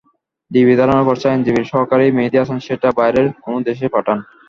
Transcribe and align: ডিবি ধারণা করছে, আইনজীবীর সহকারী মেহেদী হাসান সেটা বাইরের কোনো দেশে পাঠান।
ডিবি 0.51 0.73
ধারণা 0.79 1.03
করছে, 1.07 1.25
আইনজীবীর 1.29 1.69
সহকারী 1.71 2.05
মেহেদী 2.11 2.37
হাসান 2.39 2.59
সেটা 2.67 2.87
বাইরের 2.97 3.27
কোনো 3.43 3.57
দেশে 3.67 3.87
পাঠান। 3.95 4.17